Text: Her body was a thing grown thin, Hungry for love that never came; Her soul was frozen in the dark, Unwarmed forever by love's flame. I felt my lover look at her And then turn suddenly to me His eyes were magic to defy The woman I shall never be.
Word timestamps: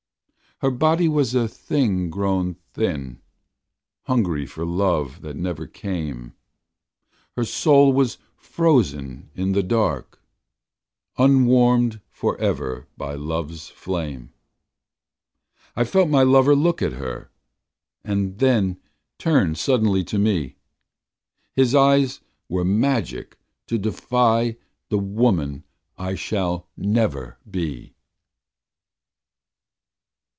Her 0.59 0.69
body 0.69 1.07
was 1.07 1.33
a 1.33 1.47
thing 1.47 2.11
grown 2.11 2.53
thin, 2.53 3.19
Hungry 4.03 4.45
for 4.45 4.63
love 4.63 5.21
that 5.21 5.35
never 5.35 5.65
came; 5.65 6.33
Her 7.35 7.45
soul 7.45 7.91
was 7.93 8.19
frozen 8.35 9.31
in 9.33 9.53
the 9.53 9.63
dark, 9.63 10.21
Unwarmed 11.17 11.99
forever 12.11 12.87
by 12.95 13.15
love's 13.15 13.69
flame. 13.69 14.33
I 15.75 15.83
felt 15.83 16.09
my 16.09 16.21
lover 16.21 16.53
look 16.55 16.83
at 16.83 16.93
her 16.93 17.31
And 18.03 18.37
then 18.37 18.77
turn 19.17 19.55
suddenly 19.55 20.03
to 20.03 20.19
me 20.19 20.57
His 21.55 21.73
eyes 21.73 22.19
were 22.47 22.63
magic 22.63 23.35
to 23.65 23.79
defy 23.79 24.57
The 24.89 24.99
woman 24.99 25.63
I 25.97 26.13
shall 26.13 26.69
never 26.77 27.39
be. 27.49 27.95